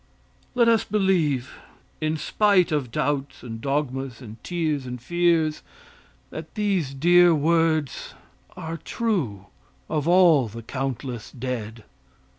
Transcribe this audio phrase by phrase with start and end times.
[0.55, 1.53] Let us believe,
[2.01, 5.61] in spite of doubts and dogmas and tears and fears
[6.31, 8.15] that these dear words
[8.57, 9.45] are true
[9.87, 11.83] of all the countless dead.